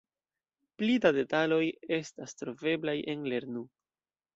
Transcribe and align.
Pli 0.79 0.95
da 1.03 1.11
detaloj 1.19 1.61
estas 2.01 2.37
troveblaj 2.43 3.01
en 3.15 3.33
lernu! 3.33 3.69